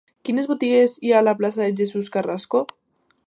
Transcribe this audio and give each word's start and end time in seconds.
Quines 0.27 0.47
botigues 0.51 0.95
hi 1.07 1.11
ha 1.15 1.19
a 1.19 1.27
la 1.27 1.35
plaça 1.43 1.63
de 1.65 1.69
Jesús 1.81 2.11
Carrasco? 2.17 2.65